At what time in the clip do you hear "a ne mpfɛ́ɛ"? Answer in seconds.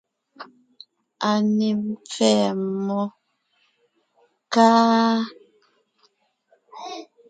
1.27-2.45